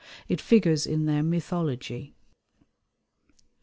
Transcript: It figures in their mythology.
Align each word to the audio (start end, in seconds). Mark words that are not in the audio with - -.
It 0.27 0.41
figures 0.41 0.87
in 0.87 1.05
their 1.05 1.21
mythology. 1.21 2.15